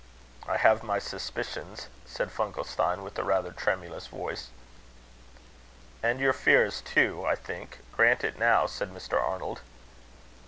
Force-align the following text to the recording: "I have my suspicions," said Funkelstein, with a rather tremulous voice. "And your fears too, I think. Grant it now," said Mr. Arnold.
"I 0.47 0.57
have 0.57 0.81
my 0.81 0.97
suspicions," 0.97 1.87
said 2.07 2.31
Funkelstein, 2.31 3.03
with 3.03 3.19
a 3.19 3.23
rather 3.23 3.51
tremulous 3.51 4.07
voice. 4.07 4.47
"And 6.01 6.19
your 6.19 6.33
fears 6.33 6.81
too, 6.81 7.23
I 7.23 7.35
think. 7.35 7.81
Grant 7.91 8.23
it 8.23 8.39
now," 8.39 8.65
said 8.65 8.89
Mr. 8.91 9.21
Arnold. 9.21 9.61